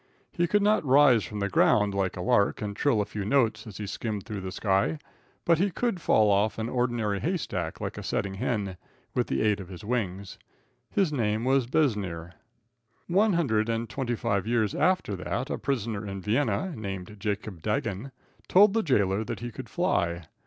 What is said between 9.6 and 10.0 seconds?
his